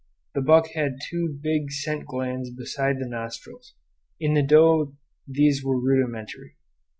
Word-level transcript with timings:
The 0.33 0.41
buck 0.41 0.69
had 0.71 0.97
two 1.07 1.37
big 1.43 1.71
scent 1.71 2.07
glands 2.07 2.49
beside 2.49 2.97
the 2.97 3.07
nostrils; 3.07 3.75
in 4.19 4.33
the 4.33 4.41
doe 4.41 4.95
these 5.27 5.63
were 5.63 5.79
rudimentary. 5.79 6.55